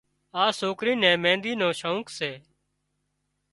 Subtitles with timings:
[0.43, 2.31] آ سوڪري نين مينۮِي نو شوق سي